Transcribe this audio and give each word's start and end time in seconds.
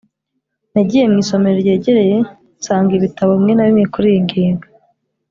nagiye 0.73 1.03
mu 1.11 1.15
isomero 1.23 1.57
ryegereye 1.63 2.17
nsanga 2.59 2.91
ibitabo 2.97 3.31
bimwe 3.35 3.53
na 3.55 3.63
bimwe 3.67 3.85
kuriyi 3.93 4.21
ngingo 4.25 4.65